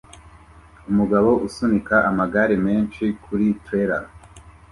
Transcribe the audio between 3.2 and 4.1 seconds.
kuri trailer